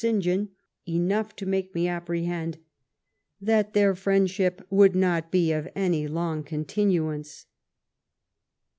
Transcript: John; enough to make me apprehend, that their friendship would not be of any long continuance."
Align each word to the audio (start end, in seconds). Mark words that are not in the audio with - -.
John; 0.17 0.49
enough 0.89 1.35
to 1.35 1.45
make 1.45 1.75
me 1.75 1.87
apprehend, 1.87 2.57
that 3.39 3.75
their 3.75 3.93
friendship 3.93 4.65
would 4.71 4.95
not 4.95 5.29
be 5.31 5.51
of 5.51 5.67
any 5.75 6.07
long 6.07 6.43
continuance." 6.43 7.45